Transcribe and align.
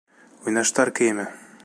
Уйнаштар 0.45 0.89
кейеме! 1.01 1.25